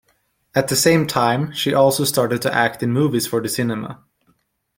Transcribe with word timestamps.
At 0.55 0.67
the 0.67 0.75
same 0.75 1.05
time 1.05 1.51
she 1.53 1.75
also 1.75 2.05
started 2.05 2.41
to 2.41 2.51
act 2.51 2.81
in 2.81 2.91
movies 2.91 3.27
for 3.27 3.39
the 3.39 3.47
cinema. 3.47 4.03